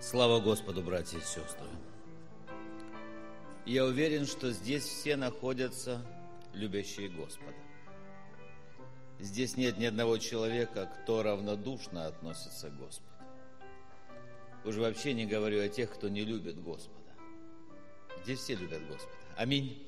Слава 0.00 0.38
Господу, 0.38 0.80
братья 0.80 1.18
и 1.18 1.22
сестры! 1.22 1.66
Я 3.66 3.84
уверен, 3.84 4.26
что 4.26 4.52
здесь 4.52 4.84
все 4.84 5.16
находятся 5.16 6.00
любящие 6.54 7.08
Господа. 7.08 7.52
Здесь 9.18 9.56
нет 9.56 9.76
ни 9.76 9.86
одного 9.86 10.18
человека, 10.18 10.86
кто 10.86 11.24
равнодушно 11.24 12.06
относится 12.06 12.70
к 12.70 12.78
Господу. 12.78 13.10
Уже 14.64 14.80
вообще 14.80 15.14
не 15.14 15.26
говорю 15.26 15.60
о 15.64 15.68
тех, 15.68 15.92
кто 15.92 16.08
не 16.08 16.24
любит 16.24 16.62
Господа. 16.62 17.12
Здесь 18.22 18.38
все 18.38 18.54
любят 18.54 18.86
Господа. 18.86 19.16
Аминь. 19.36 19.84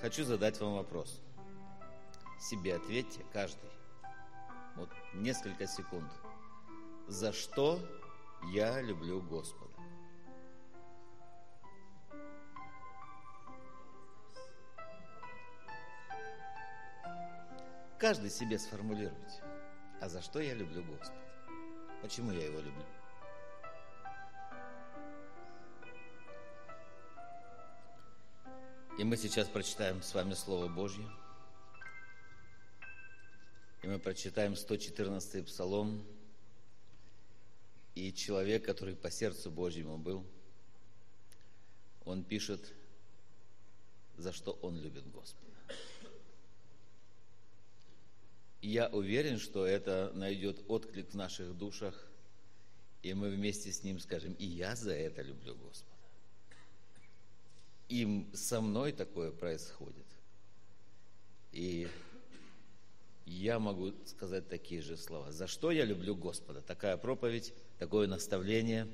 Хочу 0.00 0.22
задать 0.22 0.60
вам 0.60 0.74
вопрос. 0.74 1.20
Себе 2.38 2.76
ответьте, 2.76 3.24
каждый. 3.32 3.70
Вот 4.76 4.88
несколько 5.14 5.66
секунд– 5.66 6.12
за 7.08 7.32
что 7.32 7.80
я 8.52 8.80
люблю 8.80 9.20
Господа. 9.22 9.66
Каждый 17.98 18.30
себе 18.30 18.58
сформулируйте, 18.58 19.42
а 20.00 20.08
за 20.08 20.20
что 20.20 20.40
я 20.40 20.54
люблю 20.54 20.84
Господа? 20.84 21.18
Почему 22.02 22.30
я 22.30 22.44
его 22.44 22.60
люблю? 22.60 22.84
И 28.98 29.04
мы 29.04 29.16
сейчас 29.16 29.48
прочитаем 29.48 30.02
с 30.02 30.14
вами 30.14 30.34
Слово 30.34 30.68
Божье. 30.68 31.06
И 33.82 33.88
мы 33.88 33.98
прочитаем 33.98 34.56
114 34.56 35.46
Псалом, 35.46 36.02
и 37.96 38.12
человек, 38.12 38.64
который 38.64 38.94
по 38.94 39.10
сердцу 39.10 39.50
Божьему 39.50 39.96
был, 39.96 40.24
он 42.04 42.22
пишет, 42.22 42.72
за 44.18 44.32
что 44.32 44.52
он 44.62 44.78
любит 44.78 45.10
Господа. 45.10 45.46
И 48.60 48.68
я 48.68 48.88
уверен, 48.88 49.38
что 49.38 49.66
это 49.66 50.12
найдет 50.14 50.62
отклик 50.68 51.10
в 51.10 51.14
наших 51.14 51.56
душах, 51.56 52.06
и 53.02 53.14
мы 53.14 53.30
вместе 53.30 53.72
с 53.72 53.82
ним 53.82 53.98
скажем, 53.98 54.34
и 54.34 54.44
я 54.44 54.76
за 54.76 54.92
это 54.92 55.22
люблю 55.22 55.54
Господа. 55.54 55.96
И 57.88 58.26
со 58.34 58.60
мной 58.60 58.92
такое 58.92 59.30
происходит. 59.30 60.06
И 61.52 61.88
я 63.26 63.58
могу 63.58 63.92
сказать 64.06 64.48
такие 64.48 64.80
же 64.80 64.96
слова. 64.96 65.32
За 65.32 65.48
что 65.48 65.72
я 65.72 65.84
люблю 65.84 66.14
Господа? 66.14 66.62
Такая 66.62 66.96
проповедь 66.96 67.52
такое 67.78 68.06
наставление 68.06 68.88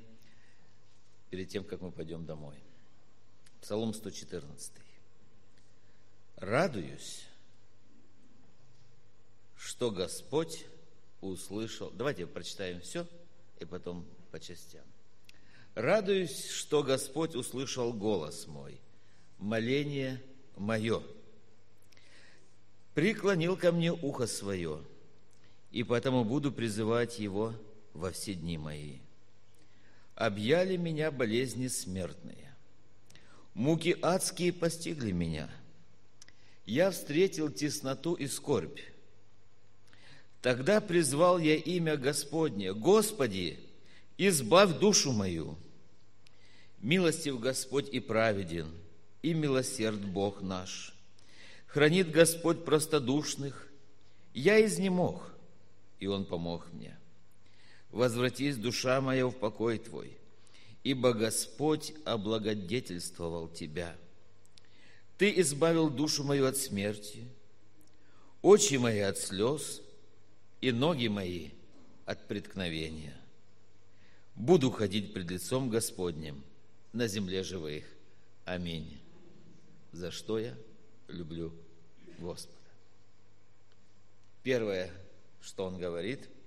перед 1.30 1.48
тем, 1.48 1.64
как 1.64 1.82
мы 1.82 1.92
пойдем 1.92 2.24
домой. 2.24 2.56
Псалом 3.60 3.94
114. 3.94 4.72
«Радуюсь, 6.36 7.24
что 9.56 9.90
Господь 9.90 10.64
услышал». 11.20 11.90
Давайте 11.90 12.26
прочитаем 12.26 12.80
все 12.80 13.06
и 13.60 13.64
потом 13.64 14.04
по 14.32 14.40
частям. 14.40 14.84
«Радуюсь, 15.74 16.50
что 16.50 16.82
Господь 16.82 17.36
услышал 17.36 17.92
голос 17.92 18.46
мой, 18.46 18.80
моление 19.38 20.20
мое. 20.56 21.02
Преклонил 22.94 23.56
ко 23.56 23.72
мне 23.72 23.92
ухо 23.92 24.26
свое, 24.26 24.80
и 25.70 25.82
потому 25.82 26.24
буду 26.24 26.52
призывать 26.52 27.18
Его– 27.18 27.54
во 27.94 28.10
все 28.10 28.34
дни 28.34 28.58
мои. 28.58 28.98
Объяли 30.14 30.76
меня 30.76 31.10
болезни 31.10 31.68
смертные. 31.68 32.54
Муки 33.54 33.96
адские 34.02 34.52
постигли 34.52 35.12
меня. 35.12 35.50
Я 36.64 36.90
встретил 36.90 37.50
тесноту 37.50 38.14
и 38.14 38.26
скорбь. 38.26 38.78
Тогда 40.40 40.80
призвал 40.80 41.38
я 41.38 41.56
имя 41.56 41.96
Господне. 41.96 42.72
Господи, 42.72 43.58
избавь 44.16 44.78
душу 44.78 45.12
мою. 45.12 45.56
Милостив 46.80 47.38
Господь 47.38 47.88
и 47.92 48.00
праведен, 48.00 48.68
и 49.22 49.34
милосерд 49.34 50.04
Бог 50.04 50.42
наш. 50.42 50.91
Хранит 51.72 52.10
Господь 52.10 52.64
простодушных. 52.64 53.68
Я 54.34 54.64
изнемог, 54.64 55.34
и 56.00 56.06
Он 56.06 56.24
помог 56.24 56.72
мне 56.72 56.98
возвратись, 57.92 58.56
душа 58.56 59.00
моя, 59.00 59.26
в 59.26 59.32
покой 59.32 59.78
твой, 59.78 60.16
ибо 60.82 61.12
Господь 61.12 61.94
облагодетельствовал 62.04 63.48
тебя. 63.48 63.96
Ты 65.18 65.40
избавил 65.40 65.90
душу 65.90 66.24
мою 66.24 66.46
от 66.46 66.56
смерти, 66.56 67.28
очи 68.40 68.74
мои 68.74 69.00
от 69.00 69.18
слез 69.18 69.82
и 70.60 70.72
ноги 70.72 71.06
мои 71.06 71.50
от 72.06 72.26
преткновения. 72.26 73.16
Буду 74.34 74.70
ходить 74.70 75.12
пред 75.12 75.30
лицом 75.30 75.68
Господним 75.68 76.42
на 76.92 77.06
земле 77.06 77.42
живых. 77.42 77.84
Аминь. 78.46 78.98
За 79.92 80.10
что 80.10 80.38
я 80.38 80.56
люблю 81.06 81.52
Господа? 82.18 82.58
Первое, 84.42 84.90
что 85.40 85.64
он 85.64 85.78
говорит– 85.78 86.28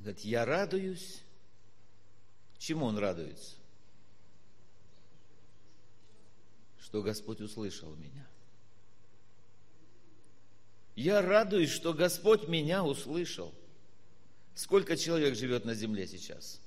Говорит, 0.00 0.20
я 0.20 0.44
радуюсь. 0.44 1.20
Чему 2.58 2.86
он 2.86 2.98
радуется? 2.98 3.54
Что 6.80 7.02
Господь 7.02 7.40
услышал 7.40 7.94
меня. 7.96 8.26
Я 10.96 11.22
радуюсь, 11.22 11.70
что 11.70 11.94
Господь 11.94 12.48
меня 12.48 12.84
услышал. 12.84 13.54
Сколько 14.54 14.96
человек 14.96 15.36
живет 15.36 15.64
на 15.64 15.74
земле 15.74 16.06
сейчас? 16.06 16.60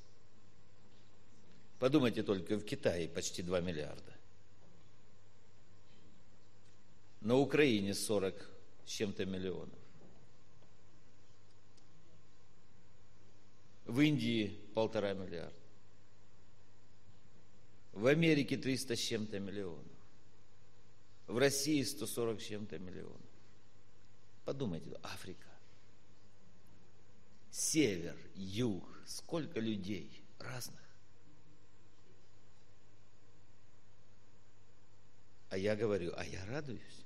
Подумайте 1.80 2.24
только, 2.24 2.58
в 2.58 2.64
Китае 2.64 3.10
почти 3.10 3.44
2 3.44 3.60
миллиарда. 3.62 4.13
На 7.24 7.38
Украине 7.38 7.94
40 7.94 8.36
с 8.86 8.90
чем-то 8.90 9.26
миллионов. 9.26 9.80
В 13.86 14.02
Индии 14.02 14.60
полтора 14.74 15.14
миллиарда. 15.14 15.56
В 17.94 18.08
Америке 18.08 18.58
300 18.58 18.98
с 18.98 19.00
чем-то 19.00 19.40
миллионов. 19.40 19.86
В 21.28 21.38
России 21.38 21.82
140 21.82 22.42
с 22.42 22.44
чем-то 22.44 22.78
миллионов. 22.80 23.22
Подумайте, 24.44 25.00
Африка. 25.02 25.48
Север, 27.52 28.18
юг, 28.36 28.84
сколько 29.06 29.62
людей 29.62 30.22
разных. 30.40 30.82
А 35.50 35.58
я 35.58 35.76
говорю, 35.78 36.14
а 36.18 36.26
я 36.26 36.44
радуюсь, 36.48 37.06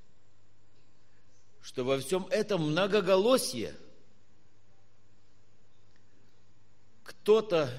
что 1.62 1.84
во 1.84 2.00
всем 2.00 2.28
этом 2.30 2.72
многоголосие– 2.72 3.76
Кто-то 7.28 7.70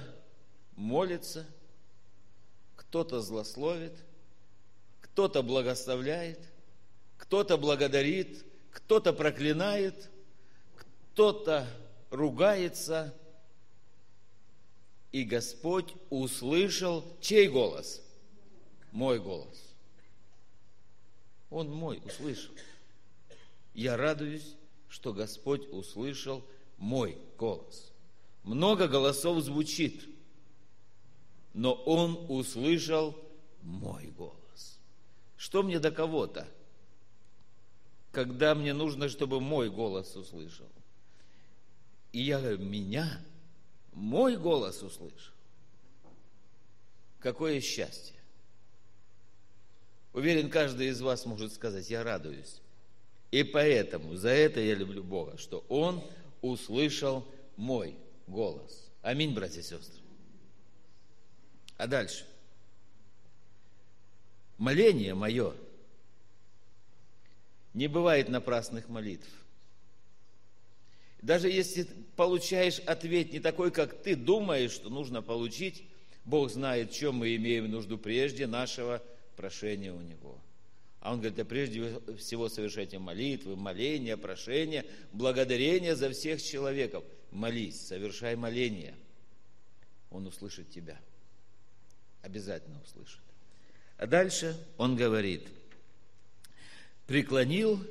молится, 0.75 1.43
кто-то 2.75 3.19
злословит, 3.19 3.93
кто-то 5.01 5.41
благословляет, 5.41 6.39
кто-то 7.17 7.57
благодарит, 7.57 8.45
кто-то 8.71 9.11
проклинает, 9.11 10.09
кто-то 10.75 11.67
ругается. 12.11 13.11
И 15.11 15.23
Господь 15.23 15.93
услышал 16.11 17.03
чей 17.19 17.47
голос? 17.47 18.03
Мой 18.91 19.19
голос. 19.19 19.59
Он 21.49 21.71
мой 21.71 22.03
услышал. 22.05 22.53
Я 23.73 23.97
радуюсь, 23.97 24.55
что 24.89 25.13
Господь 25.13 25.67
услышал 25.71 26.43
мой 26.77 27.17
голос. 27.37 27.91
Много 28.43 28.87
голосов 28.87 29.43
звучит, 29.43 30.05
но 31.53 31.73
он 31.73 32.25
услышал 32.29 33.15
мой 33.61 34.07
голос. 34.07 34.79
Что 35.37 35.63
мне 35.63 35.79
до 35.79 35.91
кого-то, 35.91 36.47
когда 38.11 38.55
мне 38.55 38.73
нужно, 38.73 39.09
чтобы 39.09 39.39
мой 39.39 39.69
голос 39.69 40.15
услышал? 40.15 40.67
И 42.11 42.21
я 42.21 42.39
говорю, 42.39 42.59
меня, 42.59 43.21
мой 43.93 44.35
голос 44.37 44.81
услышал. 44.81 45.33
Какое 47.19 47.61
счастье. 47.61 48.15
Уверен, 50.13 50.49
каждый 50.49 50.87
из 50.87 51.01
вас 51.01 51.25
может 51.25 51.53
сказать, 51.53 51.89
я 51.89 52.03
радуюсь. 52.03 52.61
И 53.31 53.43
поэтому 53.43 54.15
за 54.15 54.29
это 54.29 54.59
я 54.59 54.73
люблю 54.75 55.03
Бога, 55.03 55.37
что 55.37 55.63
Он 55.69 56.03
услышал 56.41 57.25
мой 57.55 57.95
голос. 58.27 58.89
Аминь, 59.01 59.33
братья 59.33 59.59
и 59.59 59.63
сестры. 59.63 59.99
А 61.77 61.87
дальше. 61.87 62.25
Моление 64.57 65.13
мое 65.13 65.53
не 67.73 67.87
бывает 67.87 68.29
напрасных 68.29 68.89
молитв. 68.89 69.27
Даже 71.21 71.49
если 71.49 71.87
получаешь 72.15 72.79
ответ 72.79 73.31
не 73.31 73.39
такой, 73.39 73.71
как 73.71 74.01
ты 74.01 74.15
думаешь, 74.15 74.71
что 74.71 74.89
нужно 74.89 75.21
получить, 75.21 75.83
Бог 76.25 76.49
знает, 76.49 76.91
чем 76.91 77.15
мы 77.15 77.35
имеем 77.35 77.69
нужду 77.69 77.97
прежде 77.97 78.47
нашего 78.47 79.01
прошения 79.35 79.93
у 79.93 80.01
Него. 80.01 80.37
А 80.99 81.13
Он 81.13 81.19
говорит, 81.19 81.39
а 81.39 81.45
прежде 81.45 82.01
всего 82.17 82.49
совершайте 82.49 82.99
молитвы, 82.99 83.55
моления, 83.55 84.17
прошения, 84.17 84.85
благодарения 85.13 85.95
за 85.95 86.09
всех 86.11 86.41
человеков. 86.41 87.03
Молись, 87.31 87.87
совершай 87.87 88.35
моление. 88.35 88.95
Он 90.11 90.27
услышит 90.27 90.69
тебя. 90.71 90.99
Обязательно 92.21 92.81
услышит. 92.81 93.21
А 93.97 94.07
дальше 94.07 94.57
он 94.77 94.95
говорит, 94.95 95.47
преклонил 97.05 97.85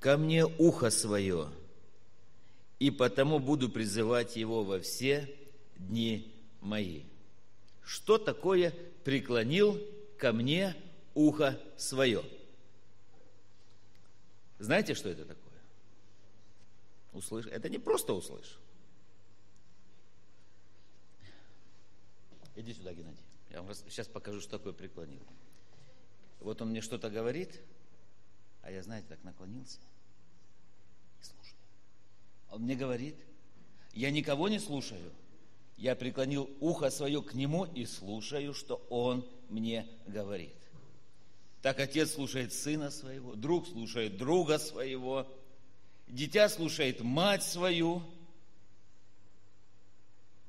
ко 0.00 0.16
мне 0.16 0.44
ухо 0.44 0.90
свое, 0.90 1.48
и 2.78 2.90
потому 2.90 3.38
буду 3.38 3.68
призывать 3.68 4.36
его 4.36 4.64
во 4.64 4.80
все 4.80 5.28
дни 5.76 6.32
мои. 6.60 7.02
Что 7.84 8.18
такое 8.18 8.72
преклонил 9.04 9.80
ко 10.18 10.32
мне 10.32 10.74
ухо 11.14 11.60
свое? 11.76 12.22
Знаете, 14.58 14.94
что 14.94 15.08
это 15.08 15.24
такое? 15.24 15.52
Услышь. 17.12 17.46
Это 17.46 17.68
не 17.68 17.78
просто 17.78 18.12
услышь. 18.12 18.58
Иди 22.56 22.72
сюда, 22.72 22.92
Геннадий. 22.92 23.24
Я 23.50 23.62
вам 23.62 23.74
сейчас 23.74 24.06
покажу, 24.06 24.40
что 24.40 24.58
такое 24.58 24.72
преклонил. 24.72 25.22
Вот 26.40 26.60
он 26.62 26.70
мне 26.70 26.80
что-то 26.80 27.10
говорит, 27.10 27.60
а 28.62 28.70
я, 28.70 28.82
знаете, 28.82 29.06
так 29.08 29.22
наклонился 29.24 29.78
и 31.20 31.24
слушаю. 31.24 31.58
Он 32.50 32.62
мне 32.62 32.74
говорит, 32.74 33.16
я 33.92 34.10
никого 34.10 34.48
не 34.48 34.58
слушаю. 34.58 35.12
Я 35.76 35.96
преклонил 35.96 36.48
ухо 36.60 36.90
свое 36.90 37.22
к 37.22 37.34
нему 37.34 37.64
и 37.64 37.84
слушаю, 37.86 38.54
что 38.54 38.76
он 38.90 39.28
мне 39.48 39.88
говорит. 40.06 40.54
Так 41.64 41.80
отец 41.80 42.12
слушает 42.12 42.52
сына 42.52 42.90
своего, 42.90 43.36
друг 43.36 43.66
слушает 43.66 44.18
друга 44.18 44.58
своего, 44.58 45.26
дитя 46.06 46.50
слушает 46.50 47.00
мать 47.00 47.42
свою. 47.42 48.02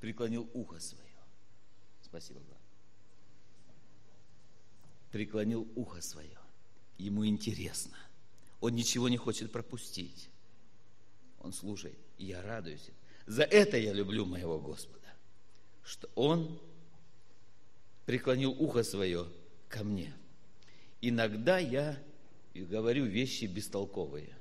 Преклонил 0.01 0.50
ухо 0.53 0.77
свое. 0.81 1.06
Спасибо, 2.03 2.41
брат. 2.41 2.59
Преклонил 5.13 5.65
ухо 5.77 6.01
свое. 6.01 6.38
Ему 6.97 7.25
интересно. 7.25 7.95
Он 8.59 8.75
ничего 8.75 9.07
не 9.07 9.15
хочет 9.15 9.53
пропустить. 9.53 10.27
Он 11.39 11.53
слушает. 11.53 11.97
И 12.17 12.25
я 12.25 12.41
радуюсь. 12.41 12.89
За 13.25 13.44
это 13.44 13.77
я 13.77 13.94
люблю 13.94 14.25
моего 14.25 14.59
Господа. 14.59 15.07
Что 15.81 16.09
Он 16.13 16.59
преклонил 18.06 18.51
ухо 18.51 18.83
свое 18.83 19.25
ко 19.69 19.85
мне. 19.85 20.13
Иногда 21.07 21.60
я 21.60 22.02
говорю 22.56 23.06
вещи 23.06 23.46
бестолковые. 23.46 24.36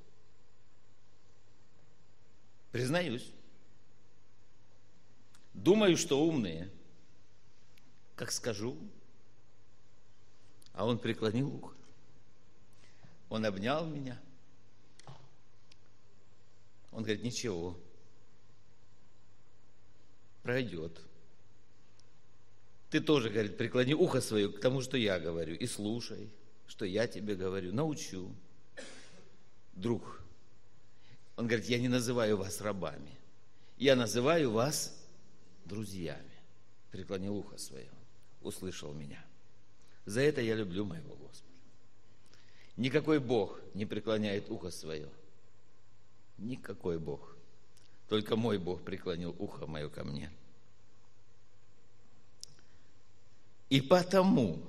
Признаюсь. 2.73 3.31
Думаю, 5.53 5.99
что 5.99 6.25
умные. 6.25 6.71
Как 8.17 8.33
скажу. 8.33 8.79
А 10.73 10.87
он 10.87 10.99
преклонил 10.99 11.55
ухо. 11.55 11.75
Он 13.29 13.45
обнял 13.45 13.85
меня. 13.85 14.19
Он 16.93 17.03
говорит, 17.03 17.23
ничего, 17.23 17.77
пройдет. 20.43 20.99
Ты 22.89 23.01
тоже, 23.01 23.29
говорит, 23.29 23.59
преклони 23.59 23.93
ухо 23.93 24.23
свое 24.23 24.49
к 24.49 24.61
тому, 24.61 24.81
что 24.81 24.97
я 24.97 25.21
говорю, 25.21 25.55
и 25.57 25.67
слушай, 25.67 26.31
что 26.67 26.85
я 26.85 27.07
тебе 27.07 27.35
говорю, 27.35 27.73
научу. 27.73 28.35
Друг, 29.75 30.21
он 31.37 31.47
говорит, 31.49 31.67
я 31.67 31.79
не 31.79 31.89
называю 31.89 32.37
вас 32.37 32.61
рабами, 32.61 33.11
я 33.77 33.97
называю 33.97 34.53
вас 34.53 34.97
друзьями. 35.65 36.31
Преклонил 36.93 37.37
ухо 37.37 37.59
свое, 37.59 37.91
услышал 38.41 38.93
меня. 38.93 39.25
За 40.07 40.21
это 40.21 40.41
я 40.41 40.55
люблю 40.55 40.85
моего 40.85 41.17
Господа. 41.17 41.55
Никакой 42.77 43.19
Бог 43.19 43.61
не 43.75 43.85
преклоняет 43.85 44.49
ухо 44.49 44.71
свое. 44.71 45.09
Никакой 46.39 46.99
Бог. 46.99 47.37
Только 48.09 48.37
мой 48.37 48.59
Бог 48.59 48.83
преклонил 48.83 49.35
ухо 49.39 49.67
мое 49.67 49.89
ко 49.89 50.05
мне. 50.05 50.31
И 53.71 53.81
потому 53.81 54.63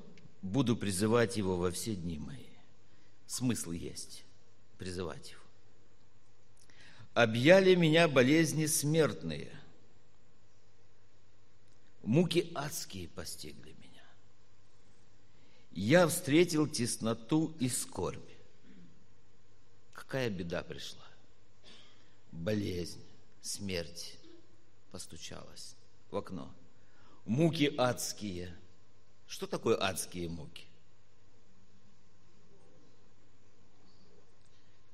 буду 0.45 0.77
призывать 0.77 1.38
его 1.38 1.57
во 1.57 1.71
все 1.71 1.95
дни 1.95 2.19
мои. 2.19 2.45
Смысл 3.25 3.71
есть 3.71 4.24
призывать 4.77 5.31
его. 5.31 5.42
Объяли 7.13 7.75
меня 7.75 8.07
болезни 8.07 8.65
смертные, 8.65 9.51
муки 12.03 12.51
адские 12.53 13.07
постигли 13.07 13.71
меня. 13.71 14.03
Я 15.71 16.07
встретил 16.07 16.68
тесноту 16.68 17.56
и 17.59 17.69
скорбь. 17.69 18.19
Какая 19.94 20.30
беда 20.30 20.62
пришла? 20.62 21.06
Болезнь, 22.31 23.01
смерть 23.41 24.18
постучалась 24.91 25.75
в 26.12 26.18
окно. 26.18 26.53
Муки 27.25 27.74
адские– 27.77 28.56
что 29.27 29.48
такое 29.48 29.81
адские 29.81 30.30
муки? 30.30 30.66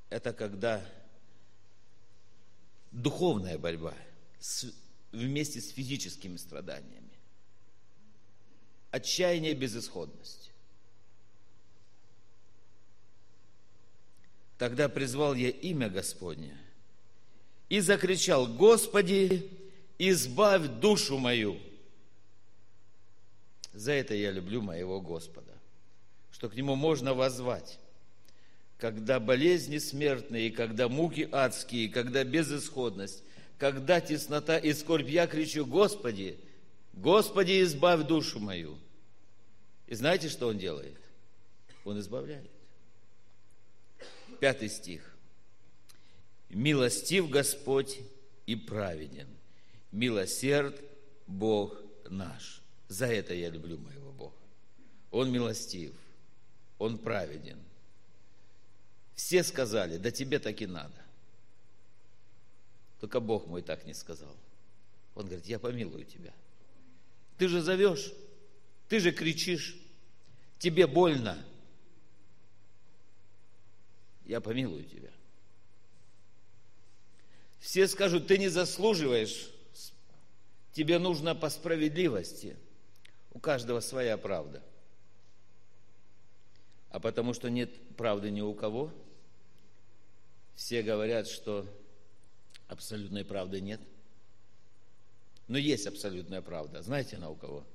Это 0.10 0.34
когда 0.34 0.86
духовная 2.92 3.58
борьба 3.58 3.94
с, 4.40 4.66
вместе 5.12 5.62
с 5.62 5.70
физическими 5.72 6.38
страданиями. 6.38 7.10
Отчаяние, 8.92 9.54
безысходность. 9.54 10.52
Тогда 14.58 14.90
призвал 14.90 15.34
я 15.34 15.50
имя 15.50 15.90
Господне 15.90 16.56
и 17.70 17.80
закричал, 17.80 18.48
Господи, 18.48 19.50
избавь 19.98 20.68
душу 20.68 21.18
мою 21.18 21.58
за 23.74 23.94
это 23.94 24.14
я 24.14 24.32
люблю 24.32 24.62
моего 24.62 25.00
Господа, 25.02 25.54
что 26.32 26.50
к 26.50 26.56
Нему 26.56 26.76
можно 26.76 27.14
возвать, 27.14 27.80
когда 28.78 29.20
болезни 29.20 29.78
смертные, 29.78 30.52
когда 30.52 30.90
муки 30.90 31.28
адские, 31.32 31.90
когда 31.90 32.24
безысходность, 32.24 33.24
когда 33.58 34.02
теснота 34.02 34.58
и 34.58 34.74
скорбь, 34.74 35.08
я 35.08 35.28
кричу, 35.28 35.66
Господи, 35.66 36.38
Господи, 36.94 37.62
избавь 37.62 38.08
душу 38.08 38.40
мою. 38.40 38.78
И 39.88 39.96
знаете, 39.96 40.30
что 40.30 40.48
Он 40.48 40.58
делает? 40.58 40.98
Он 41.86 42.00
избавляет. 42.00 42.50
Пятый 44.40 44.70
стих. 44.70 45.16
Милостив 46.50 47.30
Господь 47.30 48.00
и 48.46 48.56
праведен, 48.56 49.28
милосерд 49.92 50.82
Бог 51.28 51.78
наш. 52.10 52.61
За 52.92 53.06
это 53.06 53.34
я 53.34 53.50
люблю 53.50 53.78
моего 53.78 54.12
Бога. 54.12 54.36
Он 55.12 55.32
милостив, 55.32 55.94
Он 56.78 56.98
праведен. 56.98 57.58
Все 59.16 59.46
сказали, 59.46 59.96
да 59.96 60.12
тебе 60.12 60.40
так 60.40 60.62
и 60.62 60.68
надо. 60.68 61.02
Только 63.00 63.22
Бог 63.22 63.48
мой 63.48 63.62
так 63.62 63.86
не 63.86 63.94
сказал. 63.94 64.36
Он 65.16 65.26
говорит, 65.26 65.46
я 65.46 65.58
помилую 65.58 66.04
тебя. 66.04 66.34
Ты 67.38 67.48
же 67.48 67.62
зовешь, 67.62 68.12
ты 68.90 69.00
же 69.00 69.14
кричишь, 69.14 69.78
тебе 70.60 70.86
больно. 70.86 71.42
Я 74.26 74.42
помилую 74.42 74.84
тебя. 74.84 75.12
Все 77.62 77.88
скажут, 77.88 78.28
ты 78.28 78.38
не 78.38 78.50
заслуживаешь, 78.50 79.50
тебе 80.74 81.00
нужно 81.00 81.36
по 81.36 81.50
справедливости– 81.50 82.58
у 83.32 83.40
каждого 83.40 83.80
своя 83.80 84.18
правда. 84.18 84.62
А 86.90 87.00
потому 87.00 87.34
что 87.34 87.50
нет 87.50 87.70
правды 87.96 88.32
ни 88.32 88.42
у 88.42 88.54
кого, 88.54 88.92
все 90.56 90.84
говорят, 90.84 91.28
что 91.28 91.66
абсолютной 92.68 93.24
правды 93.24 93.62
нет. 93.62 93.82
Но 95.48 95.58
есть 95.58 95.88
абсолютная 95.88 96.42
правда. 96.42 96.82
Знаете 96.82 97.18
она 97.18 97.30
у 97.30 97.36
кого? 97.36 97.66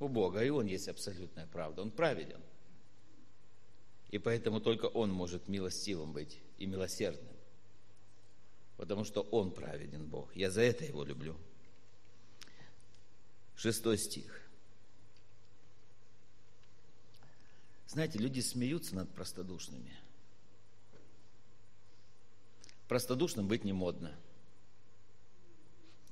У 0.00 0.08
Бога. 0.08 0.42
И 0.42 0.50
Он 0.50 0.66
есть 0.66 0.88
абсолютная 0.88 1.46
правда. 1.46 1.82
Он 1.82 1.90
праведен. 1.90 2.40
И 4.10 4.18
поэтому 4.18 4.60
только 4.60 4.86
Он 4.86 5.10
может 5.10 5.48
милостивым 5.48 6.12
быть 6.12 6.38
и 6.58 6.66
милосердным. 6.66 7.34
Потому 8.76 9.04
что 9.04 9.22
Он 9.30 9.50
праведен 9.50 10.06
Бог. 10.06 10.34
Я 10.34 10.50
за 10.50 10.62
это 10.62 10.84
Его 10.84 11.04
люблю. 11.04 11.36
Шестой 13.56 13.96
стих. 13.96 14.45
Знаете, 17.88 18.18
люди 18.18 18.40
смеются 18.40 18.94
над 18.94 19.12
простодушными. 19.14 19.92
Простодушным 22.88 23.48
быть 23.48 23.64
не 23.64 23.72
модно. 23.72 24.14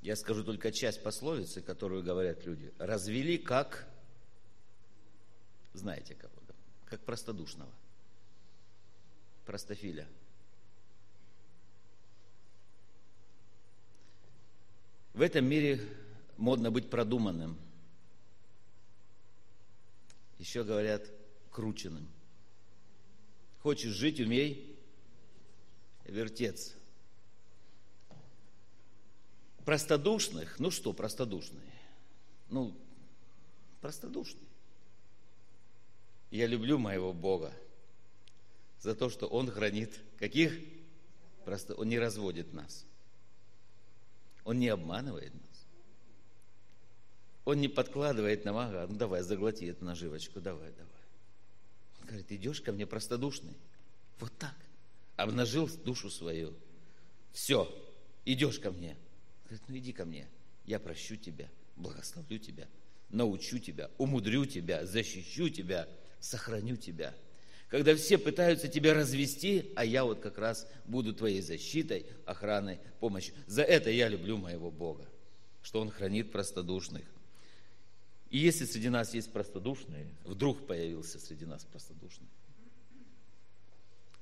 Я 0.03 0.17
скажу 0.17 0.45
только 0.45 0.71
часть 0.71 1.03
пословицы, 1.03 1.63
которую 1.63 2.03
говорят 2.03 2.45
люди. 2.45 2.73
Развели 2.79 3.39
как, 3.39 3.89
знаете 5.73 6.15
кого, 6.15 6.33
как 6.85 7.01
простодушного. 7.01 7.73
Простофиля. 9.47 10.07
В 15.15 15.21
этом 15.21 15.45
мире 15.45 15.81
модно 16.37 16.71
быть 16.71 16.91
продуманным. 16.91 17.57
Еще 20.39 20.65
говорят, 20.65 21.09
крученным. 21.55 22.09
Хочешь 23.63 23.93
жить, 23.93 24.21
умей 24.21 24.77
вертеться. 26.05 26.75
Простодушных, 29.65 30.59
ну 30.59 30.71
что 30.71 30.93
простодушные? 30.93 31.73
Ну, 32.51 32.77
простодушные. 33.81 34.45
Я 36.31 36.47
люблю 36.47 36.79
моего 36.79 37.15
Бога 37.15 37.55
за 38.81 38.95
то, 38.95 39.09
что 39.09 39.27
Он 39.27 39.51
хранит 39.51 39.99
каких? 40.19 40.59
Просто 41.45 41.75
Он 41.75 41.89
не 41.89 41.99
разводит 41.99 42.53
нас. 42.53 42.85
Он 44.45 44.59
не 44.59 44.69
обманывает 44.69 45.33
нас. 45.33 45.67
Он 47.47 47.61
не 47.61 47.69
подкладывает 47.69 48.45
нам, 48.45 48.57
ага, 48.57 48.87
ну 48.89 48.97
давай, 48.97 49.23
заглоти 49.23 49.67
эту 49.67 49.85
наживочку, 49.85 50.41
давай, 50.41 50.73
давай. 50.73 50.94
Говорит, 52.07 52.31
идешь 52.33 52.61
ко 52.61 52.73
мне 52.73 52.87
простодушный. 52.87 53.55
Вот 54.19 54.33
так. 54.39 54.55
Обнажил 55.17 55.69
душу 55.85 56.11
свою. 56.11 56.55
Все, 57.33 57.73
идешь 58.25 58.59
ко 58.59 58.71
мне. 58.71 58.97
Говорит, 59.45 59.63
ну 59.69 59.77
иди 59.77 59.93
ко 59.93 60.05
мне, 60.05 60.27
я 60.67 60.81
прощу 60.81 61.17
тебя, 61.17 61.49
благословлю 61.77 62.39
тебя, 62.39 62.67
научу 63.11 63.59
тебя, 63.59 63.91
умудрю 63.99 64.47
тебя, 64.47 64.87
защищу 64.87 65.49
тебя, 65.49 65.89
сохраню 66.21 66.77
тебя. 66.77 67.15
Когда 67.69 67.95
все 67.97 68.19
пытаются 68.19 68.69
тебя 68.69 68.95
развести, 68.95 69.73
а 69.75 69.85
я 69.85 70.05
вот 70.05 70.21
как 70.21 70.39
раз 70.39 70.69
буду 70.85 71.13
твоей 71.13 71.41
защитой, 71.41 72.07
охраной, 72.25 72.79
помощью. 73.01 73.35
За 73.47 73.63
это 73.63 73.91
я 73.91 74.09
люблю 74.09 74.37
моего 74.37 74.71
Бога, 74.71 75.07
что 75.63 75.81
Он 75.81 75.91
хранит 75.91 76.31
простодушных. 76.31 77.05
И 78.31 78.39
если 78.39 78.65
среди 78.65 78.89
нас 78.89 79.15
есть 79.15 79.33
простодушные, 79.33 80.07
вдруг 80.25 80.67
появился 80.67 81.19
среди 81.19 81.47
нас 81.47 81.65
простодушный, 81.65 82.29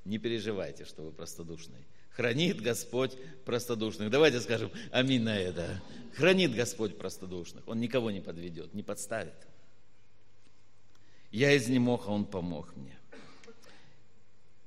не 0.05 0.19
переживайте, 0.19 0.85
что 0.85 1.03
вы 1.03 1.13
простодушные. 1.13 1.83
Хранит 2.11 2.61
Господь 2.61 3.17
простодушных. 3.45 4.11
Давайте 4.11 4.41
скажем 4.41 4.71
аминь 4.91 5.23
на 5.23 5.39
это. 5.39 5.81
Хранит 6.15 6.55
Господь 6.55 6.99
простодушных. 6.99 7.67
Он 7.67 7.81
никого 7.81 8.11
не 8.11 8.21
подведет, 8.21 8.75
не 8.75 8.83
подставит. 8.83 9.35
Я 11.31 11.57
изнемог, 11.57 12.07
а 12.07 12.11
Он 12.11 12.27
помог 12.27 12.77
мне. 12.77 12.99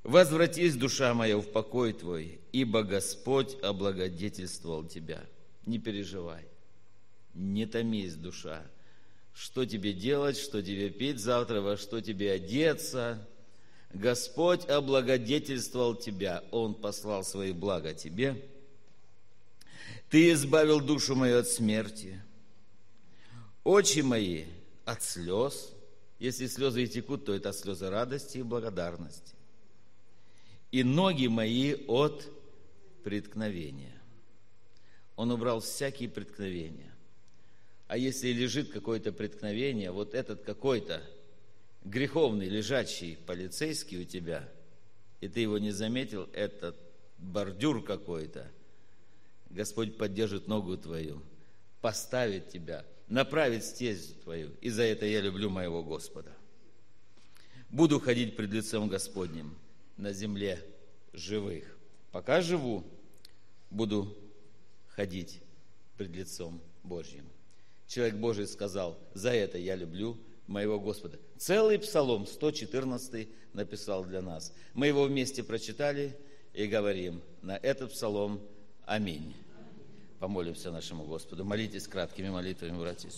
Возвратись, 0.03 0.75
душа 0.75 1.13
моя, 1.13 1.37
в 1.37 1.51
покой 1.51 1.93
твой, 1.93 2.39
ибо 2.51 2.83
Господь 2.83 3.57
облагодетельствовал 3.61 4.85
тебя. 4.85 5.23
Не 5.65 5.79
переживай, 5.79 6.45
не 7.33 7.65
томись, 7.65 8.15
душа. 8.15 8.63
Что 9.35 9.65
тебе 9.65 9.93
делать, 9.93 10.37
что 10.37 10.63
тебе 10.63 10.89
пить 10.89 11.19
завтра, 11.19 11.61
во 11.61 11.77
что 11.77 12.01
тебе 12.01 12.31
одеться– 12.31 13.23
Господь 13.95 14.67
облагодетельствовал 14.67 15.95
тебя, 15.95 16.43
Он 16.51 16.75
послал 16.75 17.23
свои 17.23 17.53
блага 17.53 17.93
тебе. 17.93 18.45
Ты 20.09 20.33
избавил 20.33 20.81
душу 20.81 21.15
мою 21.15 21.39
от 21.39 21.47
смерти, 21.47 22.21
очи 23.63 23.99
мои 24.01 24.45
от 24.83 25.01
слез. 25.01 25.71
Если 26.19 26.47
слезы 26.47 26.83
и 26.83 26.87
текут, 26.87 27.25
то 27.25 27.33
это 27.33 27.53
слезы 27.53 27.89
радости 27.89 28.39
и 28.39 28.43
благодарности. 28.43 29.33
И 30.71 30.83
ноги 30.83 31.27
мои 31.27 31.73
от 31.87 32.27
преткновения. 33.03 34.01
Он 35.15 35.31
убрал 35.31 35.61
всякие 35.61 36.09
преткновения. 36.09 36.93
А 37.87 37.97
если 37.97 38.29
лежит 38.29 38.71
какое-то 38.71 39.11
преткновение, 39.11 39.91
вот 39.91 40.13
этот 40.13 40.43
какой-то– 40.43 41.03
греховный 41.85 42.49
лежачий 42.49 43.17
полицейский 43.25 44.01
у 44.01 44.03
тебя, 44.03 44.49
и 45.21 45.29
ты 45.29 45.39
его 45.39 45.57
не 45.59 45.71
заметил, 45.71 46.27
это 46.33 46.75
бордюр 47.19 47.83
какой-то, 47.83 48.51
Господь 49.51 49.97
поддержит 49.97 50.47
ногу 50.47 50.75
твою, 50.77 51.21
поставит 51.79 52.49
тебя, 52.49 52.83
направит 53.07 53.63
стезю 53.63 54.15
твою. 54.23 54.51
И 54.59 54.69
за 54.69 54.81
это 54.81 55.05
я 55.05 55.21
люблю 55.21 55.49
моего 55.49 55.83
Господа. 55.83 56.35
Буду 57.69 57.99
ходить 57.99 58.35
пред 58.35 58.51
лицем 58.51 58.87
Господним 58.89 59.55
на 59.95 60.11
земле 60.11 60.61
живых. 61.13 61.77
Пока 62.11 62.41
живу, 62.41 62.83
буду 63.69 64.13
ходить 64.89 65.41
пред 65.97 66.09
лицом 66.09 66.59
Божьим. 66.83 67.25
Человек 67.87 68.15
Божий 68.15 68.47
сказал, 68.47 68.97
за 69.13 69.31
это 69.31 69.57
я 69.57 69.75
люблю 69.75 70.17
моего 70.47 70.79
Господа. 70.79 71.19
Целый 71.37 71.79
псалом 71.79 72.25
114 72.25 73.27
написал 73.53 74.05
для 74.05 74.21
нас. 74.21 74.53
Мы 74.73 74.87
его 74.87 75.03
вместе 75.03 75.43
прочитали 75.43 76.17
и 76.53 76.67
говорим 76.67 77.21
на 77.41 77.57
этот 77.57 77.91
псалом 77.91 78.41
Аминь. 78.85 79.35
Помолимся 80.19 80.71
нашему 80.71 81.03
Господу. 81.03 81.43
Молитесь 81.43 81.87
краткими 81.87 82.29
молитвами, 82.29 82.77
братья. 82.77 83.09